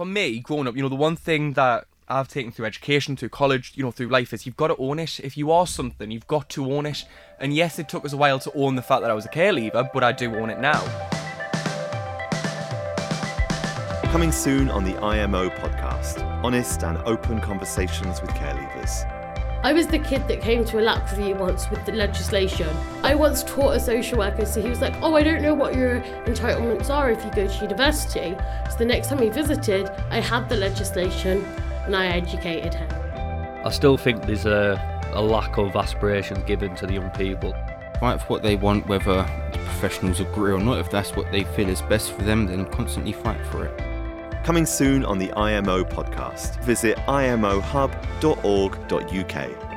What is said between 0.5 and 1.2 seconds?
up, you know, the one